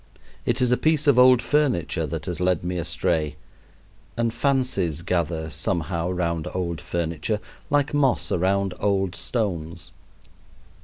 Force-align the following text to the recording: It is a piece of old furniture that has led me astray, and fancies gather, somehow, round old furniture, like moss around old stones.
It 0.47 0.63
is 0.63 0.71
a 0.71 0.77
piece 0.81 1.05
of 1.05 1.19
old 1.19 1.43
furniture 1.43 2.07
that 2.07 2.25
has 2.25 2.39
led 2.39 2.63
me 2.63 2.79
astray, 2.79 3.35
and 4.17 4.33
fancies 4.33 5.03
gather, 5.03 5.51
somehow, 5.51 6.09
round 6.09 6.47
old 6.55 6.81
furniture, 6.81 7.39
like 7.69 7.93
moss 7.93 8.31
around 8.31 8.73
old 8.79 9.13
stones. 9.13 9.91